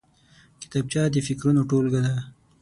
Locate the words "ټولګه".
1.69-2.01